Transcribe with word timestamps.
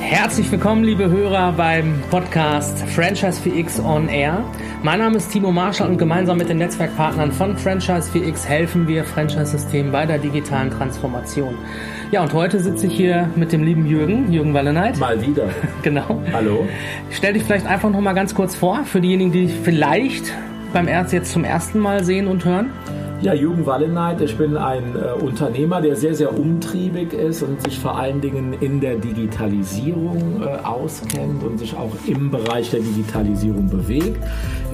Herzlich 0.00 0.50
willkommen, 0.50 0.84
liebe 0.84 1.10
Hörer, 1.10 1.52
beim 1.52 2.00
Podcast 2.10 2.78
Franchise 2.88 3.40
4X 3.42 3.84
On 3.84 4.08
Air. 4.08 4.44
Mein 4.82 5.00
Name 5.00 5.16
ist 5.16 5.30
Timo 5.30 5.50
Marschall 5.50 5.90
und 5.90 5.98
gemeinsam 5.98 6.38
mit 6.38 6.48
den 6.48 6.58
Netzwerkpartnern 6.58 7.32
von 7.32 7.56
Franchise 7.56 8.10
4X 8.12 8.46
helfen 8.46 8.86
wir 8.88 9.04
Franchise-Systemen 9.04 9.92
bei 9.92 10.06
der 10.06 10.18
digitalen 10.18 10.70
Transformation. 10.70 11.56
Ja, 12.12 12.22
und 12.22 12.32
heute 12.32 12.60
sitze 12.60 12.86
ich 12.86 12.94
hier 12.94 13.28
mit 13.36 13.52
dem 13.52 13.64
lieben 13.64 13.86
Jürgen, 13.86 14.32
Jürgen 14.32 14.54
Wallenheit. 14.54 14.96
Mal 14.98 15.20
wieder. 15.20 15.48
genau. 15.82 16.22
Hallo. 16.32 16.66
Stell 17.10 17.34
dich 17.34 17.42
vielleicht 17.42 17.66
einfach 17.66 17.90
noch 17.90 18.00
mal 18.00 18.14
ganz 18.14 18.34
kurz 18.34 18.54
vor, 18.54 18.84
für 18.84 19.00
diejenigen, 19.00 19.32
die 19.32 19.48
vielleicht 19.48 20.32
beim 20.72 20.88
Erz 20.88 21.12
jetzt 21.12 21.32
zum 21.32 21.44
ersten 21.44 21.78
Mal 21.78 22.04
sehen 22.04 22.28
und 22.28 22.44
hören. 22.44 22.70
Ja, 23.22 23.32
Jürgen 23.32 23.64
Wallenheit, 23.64 24.20
ich 24.20 24.36
bin 24.36 24.58
ein 24.58 24.94
äh, 24.94 25.12
Unternehmer, 25.22 25.80
der 25.80 25.96
sehr, 25.96 26.14
sehr 26.14 26.38
umtriebig 26.38 27.14
ist 27.14 27.42
und 27.42 27.62
sich 27.62 27.78
vor 27.78 27.96
allen 27.98 28.20
Dingen 28.20 28.52
in 28.60 28.78
der 28.78 28.96
Digitalisierung 28.96 30.42
äh, 30.42 30.58
auskennt 30.62 31.42
und 31.42 31.58
sich 31.58 31.74
auch 31.74 31.92
im 32.06 32.30
Bereich 32.30 32.70
der 32.70 32.80
Digitalisierung 32.80 33.70
bewegt. 33.70 34.22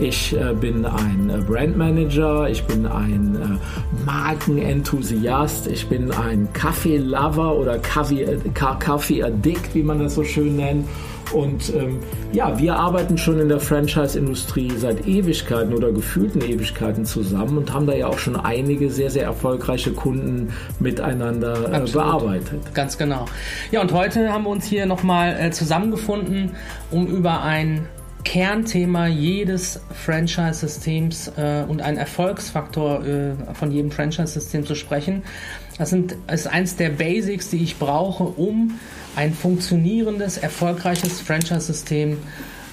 Ich 0.01 0.37
äh, 0.37 0.55
bin 0.55 0.85
ein 0.85 1.31
äh, 1.31 1.39
Brandmanager, 1.39 2.49
ich 2.51 2.65
bin 2.65 2.85
ein 2.85 3.37
äh, 3.37 4.05
Markenenthusiast, 4.05 5.69
ich 5.69 5.89
bin 5.89 6.11
ein 6.11 6.49
Kaffee-Lover 6.53 7.57
oder 7.57 7.79
Kaffee-Addict, 7.79 9.75
wie 9.75 9.83
man 9.85 10.01
das 10.01 10.17
so 10.17 10.25
schön 10.25 10.57
nennt. 10.57 10.89
Und 11.33 11.75
ähm, 11.75 11.99
ja, 12.33 12.59
wir 12.59 12.77
arbeiten 12.77 13.17
schon 13.19 13.41
in 13.41 13.49
der 13.49 13.61
Franchise-Industrie 13.61 14.73
seit 14.77 15.07
Ewigkeiten 15.07 15.75
oder 15.75 15.93
gefühlten 15.93 16.43
Ewigkeiten 16.43 17.05
zusammen 17.05 17.59
und 17.59 17.73
haben 17.73 17.87
da 17.87 17.95
ja 17.95 18.07
auch 18.07 18.19
schon 18.19 18.37
einige 18.37 18.91
sehr, 18.91 19.11
sehr 19.11 19.25
erfolgreiche 19.25 19.93
Kunden 19.93 20.53
miteinander 20.79 21.73
äh, 21.73 21.91
bearbeitet. 21.91 22.75
Ganz 22.75 22.99
genau. 22.99 23.25
Ja, 23.71 23.81
und 23.81 23.93
heute 23.93 24.33
haben 24.33 24.45
wir 24.45 24.51
uns 24.51 24.67
hier 24.67 24.87
nochmal 24.87 25.37
äh, 25.39 25.51
zusammengefunden, 25.51 26.51
um 26.91 27.07
über 27.07 27.43
ein 27.43 27.87
Kernthema 28.25 29.09
jedes 29.09 29.81
Franchise-Systems 30.05 31.33
äh, 31.37 31.65
und 31.67 31.83
ein 31.83 31.97
Erfolgsfaktor 31.97 33.05
äh, 33.05 33.55
von 33.55 33.73
jedem 33.73 33.91
Franchise-System 33.91 34.65
zu 34.65 34.75
sprechen. 34.75 35.23
Das 35.79 35.91
sind, 35.91 36.17
ist 36.31 36.47
eins 36.47 36.77
der 36.77 36.91
Basics, 36.91 37.51
die 37.51 37.63
ich 37.63 37.79
brauche, 37.79 38.25
um 38.25 38.79
ein 39.17 39.35
funktionierendes, 39.35 40.39
erfolgreiches 40.39 41.21
Franchise-System 41.21 42.19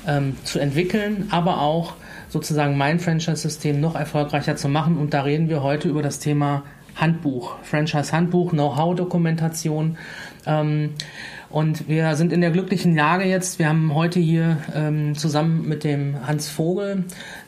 ähm, 0.07 0.37
zu 0.43 0.59
entwickeln, 0.59 1.27
aber 1.31 1.61
auch 1.61 1.93
sozusagen 2.29 2.77
mein 2.77 2.99
Franchise-System 2.99 3.79
noch 3.79 3.95
erfolgreicher 3.95 4.55
zu 4.55 4.69
machen. 4.69 4.97
Und 4.97 5.13
da 5.13 5.23
reden 5.23 5.49
wir 5.49 5.63
heute 5.63 5.89
über 5.89 6.01
das 6.01 6.19
Thema 6.19 6.63
Handbuch, 6.95 7.55
Franchise-Handbuch, 7.63 8.51
Know-how-Dokumentation. 8.51 9.97
Ähm, 10.45 10.91
und 11.49 11.87
wir 11.87 12.15
sind 12.15 12.31
in 12.31 12.41
der 12.41 12.51
glücklichen 12.51 12.95
Lage 12.95 13.25
jetzt. 13.25 13.57
Wir 13.57 13.69
haben 13.69 13.95
heute 13.95 14.19
hier 14.19 14.57
ähm, 14.75 15.15
zusammen 15.15 15.67
mit 15.67 15.83
dem 15.83 16.27
Hans 16.27 16.47
Vogel, 16.47 17.05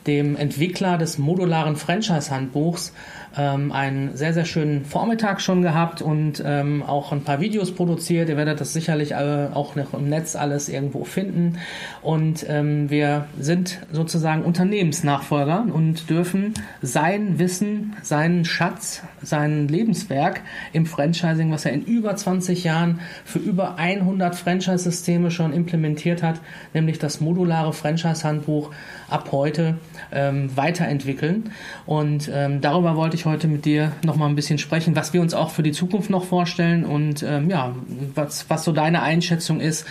dem 0.08 0.36
Entwickler 0.36 0.98
des 0.98 1.20
modularen 1.20 1.76
Franchise-Handbuchs, 1.76 2.94
ähm, 3.38 3.72
einen 3.72 4.18
sehr, 4.18 4.34
sehr 4.34 4.46
schönen 4.46 4.86
Vormittag 4.86 5.40
schon 5.40 5.62
gehabt 5.62 6.02
und 6.02 6.42
ähm, 6.46 6.84
auch 6.84 7.12
ein 7.12 7.24
paar 7.24 7.40
Videos 7.40 7.74
produziert. 7.74 8.30
Ihr 8.30 8.38
werdet 8.38 8.60
das 8.60 8.74
sicherlich 8.74 9.16
auch 9.16 9.76
noch 9.76 9.94
im 9.94 10.10
Netz 10.10 10.36
alles 10.36 10.68
irgendwo 10.68 11.04
finden. 11.04 11.60
Und 12.02 12.46
ähm, 12.50 12.90
wir 12.90 13.26
sind 13.40 13.80
sozusagen 13.92 14.44
Unternehmensnachfolger 14.44 15.66
und 15.72 16.10
dürfen 16.10 16.56
sein 16.82 17.40
Wissen, 17.40 17.96
seinen 18.02 18.46
Schatz, 18.46 19.04
sein 19.22 19.68
Lebenswerk 19.68 20.42
im 20.74 20.86
Franchising, 20.86 21.52
was 21.52 21.66
er 21.66 21.74
in 21.74 21.84
über 21.84 22.16
20 22.16 22.64
Jahren 22.64 23.00
für 23.24 23.40
über 23.40 23.78
100 24.00 24.36
Franchise-Systeme 24.36 25.30
schon 25.30 25.52
implementiert 25.52 26.24
hat, 26.24 26.40
nämlich 26.74 26.98
das 27.00 27.20
modulare 27.20 27.74
Franchise-Handbuch, 27.74 28.72
ab 29.10 29.30
heute 29.32 29.76
ähm, 30.12 30.50
weiterentwickeln. 30.56 31.52
Und 31.86 32.32
ähm, 32.34 32.62
darüber 32.62 32.96
wollte 32.96 33.16
ich 33.16 33.26
heute 33.26 33.48
mit 33.48 33.66
dir 33.66 33.92
noch 34.04 34.16
mal 34.16 34.28
ein 34.28 34.36
bisschen 34.36 34.58
sprechen, 34.58 34.96
was 34.96 35.14
wir 35.14 35.22
uns 35.22 35.34
auch 35.34 35.50
für 35.50 35.64
die 35.64 35.74
Zukunft 35.74 36.10
noch 36.10 36.24
vorstellen 36.24 36.86
und 36.86 37.24
ähm, 37.24 37.50
ja, 37.50 37.76
was, 38.16 38.50
was 38.50 38.64
so 38.64 38.72
deine 38.72 39.02
Einschätzung 39.02 39.60
ist. 39.60 39.86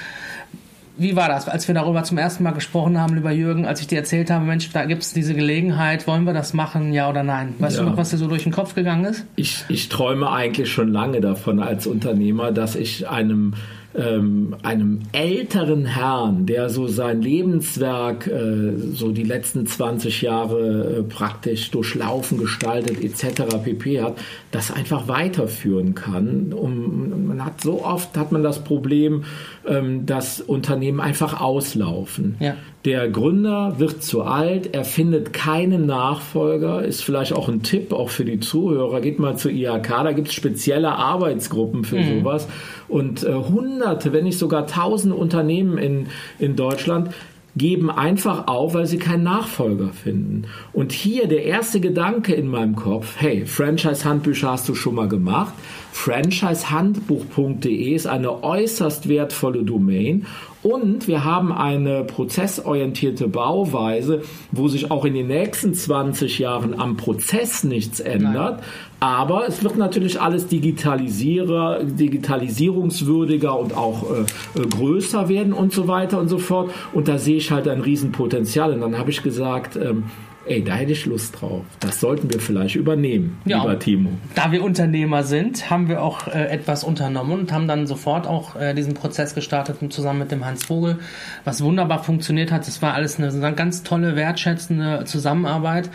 Wie 1.00 1.16
war 1.16 1.28
das, 1.28 1.48
als 1.48 1.66
wir 1.66 1.74
darüber 1.74 2.02
zum 2.04 2.18
ersten 2.18 2.42
Mal 2.42 2.50
gesprochen 2.50 2.98
haben, 3.00 3.14
lieber 3.14 3.30
Jürgen, 3.30 3.64
als 3.64 3.80
ich 3.80 3.86
dir 3.86 3.96
erzählt 3.96 4.30
habe, 4.30 4.44
Mensch, 4.44 4.70
da 4.70 4.84
gibt 4.84 5.02
es 5.02 5.14
diese 5.14 5.34
Gelegenheit, 5.34 6.06
wollen 6.06 6.24
wir 6.24 6.34
das 6.34 6.52
machen, 6.52 6.92
ja 6.92 7.08
oder 7.08 7.22
nein? 7.22 7.54
Weißt 7.58 7.78
ja. 7.78 7.84
du 7.84 7.88
noch, 7.88 7.96
was 7.96 8.10
dir 8.10 8.18
so 8.18 8.26
durch 8.26 8.42
den 8.42 8.52
Kopf 8.52 8.74
gegangen 8.74 9.06
ist? 9.06 9.24
Ich, 9.34 9.64
ich 9.68 9.88
träume 9.88 10.30
eigentlich 10.30 10.70
schon 10.70 10.92
lange 10.92 11.22
davon 11.22 11.60
als 11.60 11.86
Unternehmer, 11.86 12.52
dass 12.52 12.76
ich 12.76 13.08
einem 13.08 13.54
ähm, 13.94 14.54
einem 14.62 15.00
älteren 15.12 15.84
Herrn, 15.84 16.46
der 16.46 16.68
so 16.70 16.86
sein 16.86 17.22
Lebenswerk 17.22 18.26
äh, 18.26 18.76
so 18.92 19.10
die 19.10 19.24
letzten 19.24 19.66
20 19.66 20.22
Jahre 20.22 20.98
äh, 20.98 21.02
praktisch 21.02 21.70
durchlaufen, 21.70 22.38
gestaltet 22.38 23.02
etc. 23.02 23.42
pp. 23.64 24.02
hat, 24.02 24.18
das 24.52 24.70
einfach 24.70 25.08
weiterführen 25.08 25.94
kann. 25.94 26.52
Um, 26.52 27.26
man 27.26 27.44
hat 27.44 27.60
so 27.60 27.84
oft 27.84 28.16
hat 28.16 28.32
man 28.32 28.42
das 28.42 28.62
Problem, 28.62 29.24
ähm, 29.66 30.06
dass 30.06 30.40
Unternehmen 30.40 31.00
einfach 31.00 31.40
auslaufen. 31.40 32.36
Ja. 32.38 32.56
Der 32.86 33.10
Gründer 33.10 33.78
wird 33.78 34.02
zu 34.02 34.22
alt, 34.22 34.74
er 34.74 34.86
findet 34.86 35.34
keinen 35.34 35.84
Nachfolger, 35.84 36.82
ist 36.82 37.04
vielleicht 37.04 37.34
auch 37.34 37.50
ein 37.50 37.62
Tipp 37.62 37.92
auch 37.92 38.08
für 38.08 38.24
die 38.24 38.40
Zuhörer. 38.40 39.02
Geht 39.02 39.18
mal 39.18 39.36
zur 39.36 39.50
IHK, 39.50 39.88
da 39.88 40.12
gibt 40.12 40.28
es 40.28 40.34
spezielle 40.34 40.92
Arbeitsgruppen 40.92 41.84
für 41.84 41.98
mhm. 41.98 42.20
sowas. 42.20 42.48
Und 42.88 43.22
äh, 43.22 43.34
hunderte, 43.34 44.14
wenn 44.14 44.24
nicht 44.24 44.38
sogar 44.38 44.66
tausende 44.66 45.14
Unternehmen 45.14 45.76
in, 45.76 46.06
in 46.38 46.56
Deutschland 46.56 47.10
geben 47.56 47.90
einfach 47.90 48.46
auf, 48.46 48.74
weil 48.74 48.86
sie 48.86 48.98
keinen 48.98 49.24
Nachfolger 49.24 49.88
finden. 49.88 50.44
Und 50.72 50.92
hier 50.92 51.26
der 51.26 51.42
erste 51.44 51.80
Gedanke 51.80 52.32
in 52.32 52.46
meinem 52.48 52.76
Kopf, 52.76 53.16
hey, 53.18 53.44
Franchise-Handbücher 53.44 54.52
hast 54.52 54.66
du 54.68 54.74
schon 54.74 54.94
mal 54.94 55.08
gemacht. 55.08 55.52
Franchisehandbuch.de 55.92 57.94
ist 57.94 58.06
eine 58.06 58.44
äußerst 58.44 59.08
wertvolle 59.08 59.64
Domain 59.64 60.26
und 60.62 61.08
wir 61.08 61.24
haben 61.24 61.52
eine 61.52 62.04
prozessorientierte 62.04 63.28
Bauweise, 63.28 64.22
wo 64.52 64.68
sich 64.68 64.90
auch 64.90 65.04
in 65.06 65.14
den 65.14 65.28
nächsten 65.28 65.72
20 65.72 66.38
Jahren 66.38 66.78
am 66.78 66.96
Prozess 66.96 67.64
nichts 67.64 68.00
ändert. 68.00 68.58
Nein. 68.58 68.66
Aber 69.00 69.48
es 69.48 69.64
wird 69.64 69.78
natürlich 69.78 70.20
alles 70.20 70.46
digitalisierer, 70.48 71.82
digitalisierungswürdiger 71.84 73.58
und 73.58 73.74
auch 73.74 74.04
äh, 74.10 74.60
größer 74.60 75.30
werden 75.30 75.54
und 75.54 75.72
so 75.72 75.88
weiter 75.88 76.20
und 76.20 76.28
so 76.28 76.36
fort. 76.36 76.70
Und 76.92 77.08
da 77.08 77.16
sehe 77.16 77.36
ich 77.36 77.50
halt 77.50 77.66
ein 77.66 77.80
Riesenpotenzial. 77.80 78.74
Und 78.74 78.82
dann 78.82 78.98
habe 78.98 79.10
ich 79.10 79.22
gesagt, 79.22 79.76
ähm, 79.76 80.04
ey, 80.46 80.64
da 80.64 80.74
hätte 80.74 80.92
ich 80.92 81.06
Lust 81.06 81.40
drauf. 81.40 81.64
Das 81.80 82.00
sollten 82.00 82.32
wir 82.32 82.40
vielleicht 82.40 82.76
übernehmen, 82.76 83.38
ja, 83.44 83.58
lieber 83.58 83.78
Timo. 83.78 84.10
Da 84.34 84.52
wir 84.52 84.62
Unternehmer 84.62 85.22
sind, 85.22 85.70
haben 85.70 85.88
wir 85.88 86.02
auch 86.02 86.26
äh, 86.28 86.46
etwas 86.46 86.84
unternommen 86.84 87.40
und 87.40 87.52
haben 87.52 87.68
dann 87.68 87.86
sofort 87.86 88.26
auch 88.26 88.56
äh, 88.56 88.74
diesen 88.74 88.94
Prozess 88.94 89.34
gestartet 89.34 89.78
zusammen 89.92 90.20
mit 90.20 90.30
dem 90.32 90.44
Hans 90.44 90.64
Vogel, 90.64 90.98
was 91.44 91.62
wunderbar 91.62 92.02
funktioniert 92.02 92.52
hat. 92.52 92.66
Das 92.66 92.82
war 92.82 92.94
alles 92.94 93.18
eine, 93.18 93.28
eine 93.28 93.54
ganz 93.54 93.82
tolle, 93.82 94.16
wertschätzende 94.16 95.04
Zusammenarbeit. 95.04 95.90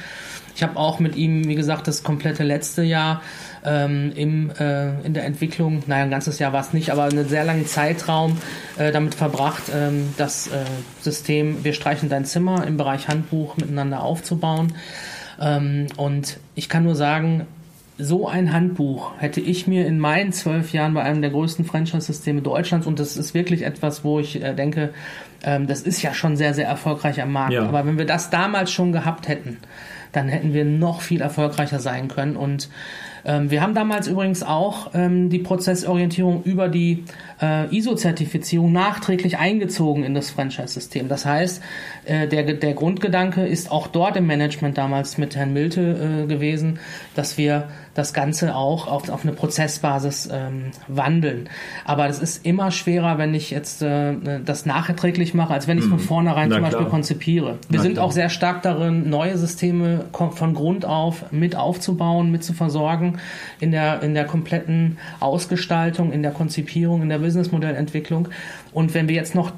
Ich 0.56 0.64
habe 0.64 0.78
auch 0.78 1.00
mit 1.00 1.18
ihm, 1.18 1.48
wie 1.48 1.56
gesagt, 1.56 1.88
das 1.88 2.04
komplette 2.04 2.44
letzte 2.44 2.82
Jahr 2.82 3.22
ähm, 3.66 4.12
im, 4.16 4.52
äh, 4.52 5.02
in 5.02 5.14
der 5.14 5.26
Entwicklung, 5.26 5.84
naja, 5.88 6.04
ein 6.04 6.10
ganzes 6.10 6.40
Jahr 6.40 6.54
war 6.54 6.62
es 6.62 6.74
nicht, 6.74 6.92
aber 6.92 7.04
einen 7.06 7.28
sehr 7.28 7.44
langen 7.44 7.66
Zeitraum 7.66 8.38
äh, 8.78 8.92
damit 8.92 9.16
verbracht, 9.16 9.64
ähm, 9.74 10.14
das 10.18 10.48
äh, 10.48 10.66
System 11.02 11.64
Wir 11.64 11.74
streichen 11.74 12.10
dein 12.10 12.26
Zimmer 12.26 12.66
im 12.66 12.78
Bereich 12.78 13.08
Handbuch 13.08 13.58
miteinander 13.58 14.04
aufzubauen. 14.04 14.74
Ähm, 15.40 15.88
und 15.98 16.40
ich 16.56 16.70
kann 16.70 16.84
nur 16.84 16.96
sagen, 16.96 17.48
so 17.98 18.28
ein 18.28 18.52
Handbuch 18.52 19.14
hätte 19.20 19.40
ich 19.40 19.68
mir 19.68 19.88
in 19.88 20.00
meinen 20.00 20.34
zwölf 20.34 20.74
Jahren 20.74 20.94
bei 20.94 21.02
einem 21.02 21.22
der 21.22 21.32
größten 21.32 21.64
Franchise-Systeme 21.64 22.42
Deutschlands 22.42 22.88
und 22.88 23.00
das 23.00 23.16
ist 23.16 23.34
wirklich 23.34 23.64
etwas, 23.64 24.04
wo 24.04 24.20
ich 24.20 24.44
äh, 24.44 24.54
denke, 24.54 24.94
ähm, 25.44 25.68
das 25.68 25.82
ist 25.82 26.02
ja 26.02 26.14
schon 26.14 26.36
sehr, 26.36 26.54
sehr 26.54 26.68
erfolgreich 26.68 27.22
am 27.22 27.32
Markt. 27.32 27.54
Ja. 27.54 27.64
Aber 27.64 27.86
wenn 27.86 27.98
wir 27.98 28.06
das 28.06 28.30
damals 28.30 28.72
schon 28.72 28.92
gehabt 28.92 29.28
hätten, 29.28 29.58
dann 30.12 30.28
hätten 30.28 30.54
wir 30.54 30.66
noch 30.66 31.02
viel 31.02 31.22
erfolgreicher 31.22 31.80
sein 31.80 32.08
können. 32.08 32.36
Und 32.36 32.70
wir 33.26 33.62
haben 33.62 33.74
damals 33.74 34.08
übrigens 34.08 34.44
auch 34.44 34.92
ähm, 34.94 35.30
die 35.30 35.40
Prozessorientierung 35.40 36.44
über 36.44 36.68
die 36.70 37.06
äh, 37.42 37.76
ISO-Zertifizierung 37.76 38.72
nachträglich 38.72 39.38
eingezogen 39.38 40.04
in 40.04 40.14
das 40.14 40.30
Franchise-System. 40.30 41.08
Das 41.08 41.26
heißt, 41.26 41.62
äh, 42.06 42.28
der, 42.28 42.44
der 42.44 42.74
Grundgedanke 42.74 43.46
ist 43.46 43.72
auch 43.72 43.88
dort 43.88 44.18
im 44.18 44.28
Management 44.28 44.78
damals 44.78 45.18
mit 45.18 45.36
Herrn 45.36 45.54
Milte 45.54 46.26
äh, 46.26 46.28
gewesen, 46.28 46.80
dass 47.16 47.38
wir 47.38 47.70
das 47.96 48.14
Ganze 48.14 48.56
auch 48.56 48.88
auf, 48.88 49.10
auf 49.10 49.24
eine 49.24 49.32
Prozessbasis 49.32 50.30
ähm, 50.32 50.72
wandeln. 50.88 51.50
Aber 51.86 52.08
das 52.08 52.20
ist 52.20 52.46
immer 52.46 52.72
schwerer, 52.72 53.18
wenn 53.18 53.34
ich 53.34 53.52
jetzt 53.52 53.82
äh, 53.82 54.16
das 54.44 54.66
nachträglich 54.66 55.34
mache, 55.34 55.54
als 55.54 55.68
wenn 55.68 55.78
ich 55.78 55.86
es 55.86 55.90
von 55.90 56.00
mhm. 56.00 56.04
vornherein 56.04 56.50
Na 56.50 56.56
zum 56.56 56.64
Beispiel 56.64 56.80
klar. 56.80 56.92
konzipiere. 56.92 57.58
Wir 57.70 57.78
Na 57.78 57.82
sind 57.82 57.94
klar. 57.94 58.06
auch 58.06 58.12
sehr 58.12 58.30
stark 58.30 58.64
darin, 58.64 59.10
neue 59.10 59.38
Systeme 59.38 60.06
von 60.12 60.54
Grund 60.54 60.86
auf 60.86 61.32
mit 61.32 61.56
aufzubauen, 61.56 62.32
mit 62.32 62.44
zu 62.44 62.54
versorgen. 62.54 63.18
in 63.60 63.72
der, 63.72 64.04
in 64.04 64.14
der 64.14 64.26
kompletten 64.26 64.98
Ausgestaltung, 65.22 66.12
in 66.12 66.22
der 66.22 66.32
Konzipierung, 66.32 67.02
in 67.02 67.10
der 67.10 67.22
Businessmodellentwicklung. 67.26 68.30
Und 68.74 68.94
wenn 68.94 69.08
wir 69.08 69.16
jetzt 69.16 69.36
noch 69.36 69.52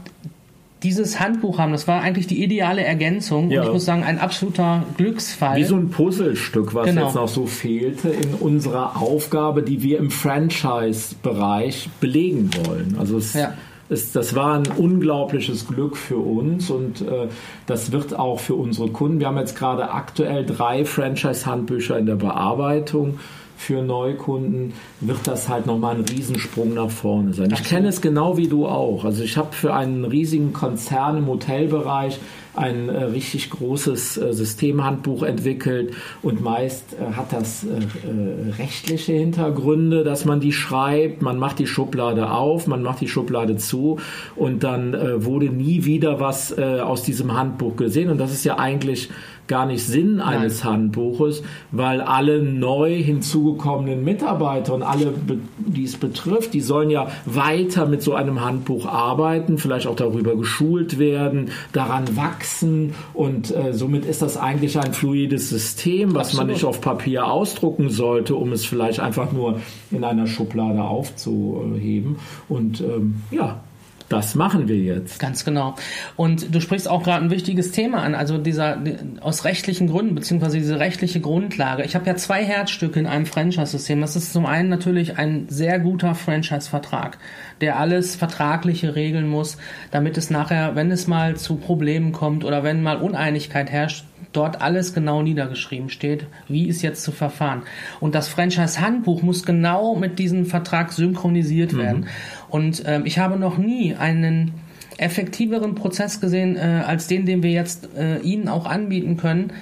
dieses 0.83 1.19
Handbuch 1.19 1.57
haben, 1.57 1.71
das 1.71 1.87
war 1.87 2.01
eigentlich 2.01 2.27
die 2.27 2.43
ideale 2.43 2.83
Ergänzung 2.83 3.49
ja. 3.49 3.61
und 3.61 3.67
ich 3.67 3.73
muss 3.73 3.85
sagen, 3.85 4.03
ein 4.03 4.19
absoluter 4.19 4.83
Glücksfall. 4.97 5.57
Wie 5.57 5.63
so 5.63 5.75
ein 5.75 5.89
Puzzlestück, 5.89 6.73
was 6.73 6.85
genau. 6.85 7.05
jetzt 7.05 7.15
noch 7.15 7.27
so 7.27 7.45
fehlte 7.47 8.09
in 8.09 8.35
unserer 8.35 9.01
Aufgabe, 9.01 9.63
die 9.63 9.81
wir 9.81 9.97
im 9.97 10.11
Franchise-Bereich 10.11 11.89
belegen 11.99 12.51
wollen. 12.65 12.95
Also 12.99 13.17
es 13.17 13.33
ja. 13.33 13.53
ist, 13.89 14.15
das 14.15 14.35
war 14.35 14.53
ein 14.53 14.67
unglaubliches 14.67 15.67
Glück 15.67 15.97
für 15.97 16.17
uns 16.17 16.69
und 16.69 17.01
äh, 17.01 17.27
das 17.65 17.91
wird 17.91 18.17
auch 18.17 18.39
für 18.39 18.53
unsere 18.53 18.89
Kunden. 18.89 19.19
Wir 19.19 19.27
haben 19.27 19.37
jetzt 19.37 19.57
gerade 19.57 19.89
aktuell 19.91 20.45
drei 20.45 20.85
Franchise-Handbücher 20.85 21.97
in 21.97 22.05
der 22.05 22.15
Bearbeitung 22.15 23.17
für 23.57 23.81
Neukunden 23.81 24.73
wird 25.01 25.25
das 25.25 25.49
halt 25.49 25.65
nochmal 25.65 25.95
ein 25.95 26.05
Riesensprung 26.05 26.75
nach 26.75 26.91
vorne 26.91 27.33
sein. 27.33 27.51
Ich 27.51 27.63
kenne 27.63 27.87
es 27.87 28.01
genau 28.01 28.37
wie 28.37 28.47
du 28.47 28.67
auch. 28.67 29.03
Also 29.03 29.23
ich 29.23 29.35
habe 29.35 29.53
für 29.53 29.73
einen 29.73 30.05
riesigen 30.05 30.53
Konzern 30.53 31.17
im 31.17 31.27
Hotelbereich 31.27 32.19
ein 32.57 32.89
äh, 32.89 33.03
richtig 33.03 33.49
großes 33.51 34.17
äh, 34.17 34.33
Systemhandbuch 34.33 35.23
entwickelt 35.23 35.93
und 36.23 36.41
meist 36.41 36.93
äh, 36.93 37.13
hat 37.13 37.31
das 37.31 37.63
äh, 37.63 37.67
äh, 37.67 38.51
rechtliche 38.57 39.13
Hintergründe, 39.13 40.03
dass 40.03 40.25
man 40.25 40.39
die 40.39 40.51
schreibt, 40.51 41.21
man 41.21 41.37
macht 41.37 41.59
die 41.59 41.67
Schublade 41.67 42.31
auf, 42.31 42.67
man 42.67 42.81
macht 42.81 43.01
die 43.01 43.07
Schublade 43.07 43.57
zu 43.57 43.99
und 44.35 44.63
dann 44.63 44.93
äh, 44.93 45.23
wurde 45.23 45.47
nie 45.47 45.85
wieder 45.85 46.19
was 46.19 46.57
aus 46.57 47.03
diesem 47.03 47.37
Handbuch 47.37 47.75
gesehen 47.75 48.09
und 48.09 48.17
das 48.17 48.31
ist 48.31 48.43
ja 48.43 48.57
eigentlich 48.57 49.09
gar 49.47 49.65
nicht 49.65 49.85
Sinn 49.85 50.19
eines 50.19 50.63
Nein. 50.63 50.73
Handbuches, 50.73 51.43
weil 51.71 52.01
alle 52.01 52.41
neu 52.41 52.95
hinzugekommenen 52.95 54.03
Mitarbeiter 54.03 54.73
und 54.73 54.83
alle, 54.83 55.13
die 55.57 55.83
es 55.83 55.97
betrifft, 55.97 56.53
die 56.53 56.61
sollen 56.61 56.89
ja 56.89 57.07
weiter 57.25 57.85
mit 57.85 58.01
so 58.01 58.13
einem 58.13 58.41
Handbuch 58.41 58.85
arbeiten, 58.85 59.57
vielleicht 59.57 59.87
auch 59.87 59.95
darüber 59.95 60.35
geschult 60.35 60.99
werden, 60.99 61.51
daran 61.73 62.15
wachsen 62.15 62.93
und 63.13 63.55
äh, 63.55 63.73
somit 63.73 64.05
ist 64.05 64.21
das 64.21 64.37
eigentlich 64.37 64.77
ein 64.79 64.93
fluides 64.93 65.49
System, 65.49 66.13
was 66.13 66.27
Absolut. 66.27 66.47
man 66.47 66.53
nicht 66.53 66.65
auf 66.65 66.81
Papier 66.81 67.27
ausdrucken 67.27 67.89
sollte, 67.89 68.35
um 68.35 68.51
es 68.51 68.65
vielleicht 68.65 68.99
einfach 68.99 69.31
nur 69.31 69.59
in 69.91 70.03
einer 70.03 70.27
Schublade 70.27 70.83
aufzuheben. 70.83 72.17
Und 72.49 72.81
ähm, 72.81 73.21
ja, 73.31 73.61
das 74.09 74.35
machen 74.35 74.67
wir 74.67 74.77
jetzt. 74.77 75.19
Ganz 75.19 75.43
genau. 75.43 75.75
Und 76.15 76.53
du 76.53 76.61
sprichst 76.61 76.87
auch 76.87 77.03
gerade 77.03 77.25
ein 77.25 77.31
wichtiges 77.31 77.71
Thema 77.71 78.01
an, 78.01 78.15
also 78.15 78.37
dieser 78.37 78.77
aus 79.19 79.43
rechtlichen 79.43 79.87
Gründen, 79.87 80.15
beziehungsweise 80.15 80.57
diese 80.57 80.79
rechtliche 80.79 81.19
Grundlage. 81.19 81.83
Ich 81.83 81.95
habe 81.95 82.05
ja 82.05 82.15
zwei 82.15 82.43
Herzstücke 82.43 82.99
in 82.99 83.05
einem 83.05 83.25
Franchise-System. 83.25 83.99
Das 84.01 84.15
ist 84.15 84.31
zum 84.31 84.45
einen 84.45 84.69
natürlich 84.69 85.17
ein 85.17 85.47
sehr 85.49 85.79
guter 85.79 86.15
Franchise-Vertrag, 86.15 87.17
der 87.59 87.79
alles 87.79 88.15
Vertragliche 88.15 88.95
regeln 88.95 89.27
muss, 89.27 89.57
damit 89.91 90.17
es 90.17 90.29
nachher, 90.29 90.75
wenn 90.75 90.89
es 90.91 91.07
mal 91.07 91.35
zu 91.35 91.57
Problemen 91.57 92.13
kommt 92.13 92.45
oder 92.45 92.63
wenn 92.63 92.81
mal 92.81 92.97
Uneinigkeit 92.97 93.69
herrscht, 93.69 94.05
dort 94.37 94.61
alles 94.61 94.93
genau 94.93 95.23
niedergeschrieben 95.23 95.89
steht, 95.89 96.27
wie 96.47 96.67
ist 96.67 96.81
jetzt 96.83 97.03
zu 97.03 97.11
verfahren. 97.11 97.63
Und 97.99 98.13
das 98.13 98.27
Franchise-Handbuch 98.27 99.23
muss 99.23 99.43
genau 99.43 99.95
mit 99.95 100.19
diesem 100.19 100.45
Vertrag 100.45 100.93
synchronisiert 100.93 101.73
mhm. 101.73 101.77
werden. 101.77 102.05
Und 102.49 102.83
ähm, 102.85 103.05
ich 103.05 103.19
habe 103.19 103.37
noch 103.37 103.57
nie 103.57 103.95
einen 103.95 104.53
effektiveren 104.97 105.75
Prozess 105.75 106.21
gesehen, 106.21 106.55
äh, 106.55 106.83
als 106.85 107.07
den, 107.07 107.25
den 107.25 107.43
wir 107.43 107.51
jetzt 107.51 107.89
äh, 107.95 108.19
Ihnen 108.19 108.47
auch 108.47 108.65
anbieten 108.65 109.17
können, 109.17 109.53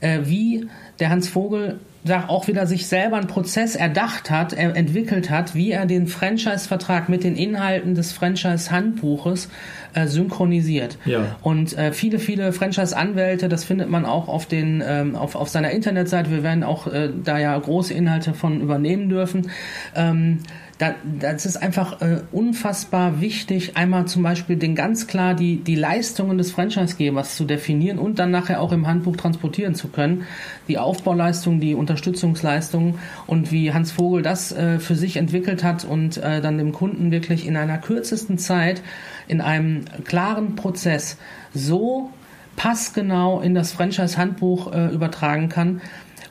äh, 0.00 0.20
wie 0.24 0.66
der 1.00 1.10
Hans 1.10 1.28
Vogel 1.28 1.80
auch 2.28 2.48
wieder 2.48 2.66
sich 2.66 2.86
selber 2.86 3.16
einen 3.16 3.26
Prozess 3.26 3.76
erdacht 3.76 4.30
hat, 4.30 4.52
er 4.52 4.76
entwickelt 4.76 5.30
hat, 5.30 5.54
wie 5.54 5.72
er 5.72 5.84
den 5.84 6.06
Franchise-Vertrag 6.06 7.08
mit 7.08 7.24
den 7.24 7.36
Inhalten 7.36 7.94
des 7.94 8.12
Franchise-Handbuches 8.12 9.48
äh, 9.94 10.06
synchronisiert. 10.06 10.96
Ja. 11.04 11.36
Und 11.42 11.76
äh, 11.76 11.92
viele, 11.92 12.18
viele 12.18 12.52
Franchise-Anwälte, 12.52 13.48
das 13.48 13.64
findet 13.64 13.90
man 13.90 14.04
auch 14.04 14.28
auf, 14.28 14.46
den, 14.46 14.82
ähm, 14.86 15.16
auf, 15.16 15.34
auf 15.34 15.48
seiner 15.48 15.70
Internetseite, 15.70 16.30
wir 16.30 16.42
werden 16.42 16.62
auch 16.62 16.86
äh, 16.86 17.10
da 17.24 17.38
ja 17.38 17.58
große 17.58 17.92
Inhalte 17.92 18.32
von 18.32 18.60
übernehmen 18.60 19.08
dürfen, 19.08 19.50
ähm, 19.94 20.40
da, 20.78 20.94
das 21.04 21.44
ist 21.44 21.56
einfach 21.56 22.00
äh, 22.00 22.22
unfassbar 22.30 23.20
wichtig, 23.20 23.76
einmal 23.76 24.06
zum 24.06 24.22
Beispiel 24.22 24.56
den 24.56 24.76
ganz 24.76 25.08
klar 25.08 25.34
die, 25.34 25.56
die 25.56 25.74
Leistungen 25.74 26.38
des 26.38 26.52
Franchisegebers 26.52 27.36
zu 27.36 27.44
definieren 27.44 27.98
und 27.98 28.20
dann 28.20 28.30
nachher 28.30 28.60
auch 28.60 28.70
im 28.70 28.86
Handbuch 28.86 29.16
transportieren 29.16 29.74
zu 29.74 29.88
können. 29.88 30.24
Die 30.68 30.78
Aufbauleistung, 30.78 31.58
die 31.58 31.74
Unterstützungsleistungen 31.74 33.00
und 33.26 33.50
wie 33.50 33.72
Hans 33.72 33.90
Vogel 33.90 34.22
das 34.22 34.52
äh, 34.52 34.78
für 34.78 34.94
sich 34.94 35.16
entwickelt 35.16 35.64
hat 35.64 35.84
und 35.84 36.16
äh, 36.18 36.40
dann 36.40 36.58
dem 36.58 36.72
Kunden 36.72 37.10
wirklich 37.10 37.44
in 37.44 37.56
einer 37.56 37.78
kürzesten 37.78 38.38
Zeit, 38.38 38.80
in 39.26 39.40
einem 39.40 39.84
klaren 40.04 40.54
Prozess 40.54 41.16
so 41.54 42.10
passgenau 42.58 43.40
in 43.40 43.54
das 43.54 43.72
Franchise-Handbuch 43.72 44.72
äh, 44.72 44.88
übertragen 44.88 45.48
kann, 45.48 45.80